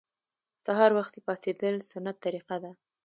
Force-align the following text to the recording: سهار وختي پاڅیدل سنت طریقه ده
سهار 0.65 0.91
وختي 0.97 1.19
پاڅیدل 1.27 1.75
سنت 1.91 2.15
طریقه 2.25 2.55
ده 2.63 2.71